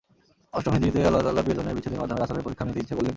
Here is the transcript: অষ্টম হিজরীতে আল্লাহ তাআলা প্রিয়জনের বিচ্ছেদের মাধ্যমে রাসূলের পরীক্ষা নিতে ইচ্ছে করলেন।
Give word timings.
অষ্টম 0.55 0.73
হিজরীতে 0.75 0.99
আল্লাহ 1.09 1.23
তাআলা 1.25 1.43
প্রিয়জনের 1.45 1.75
বিচ্ছেদের 1.75 2.01
মাধ্যমে 2.01 2.19
রাসূলের 2.21 2.45
পরীক্ষা 2.45 2.65
নিতে 2.67 2.79
ইচ্ছে 2.83 2.95
করলেন। 2.95 3.09